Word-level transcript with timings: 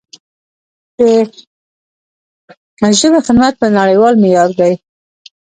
د 2.81 2.81
ژبې 2.99 3.19
خدمت 3.27 3.53
په 3.61 3.67
نړیوال 3.79 4.13
معیار 4.21 4.51
دی. 4.59 4.73